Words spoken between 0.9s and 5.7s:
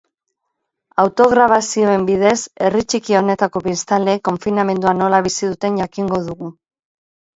Autograbazioen bidez, herri txiki honetako biztanleek konfinamendua nola bizi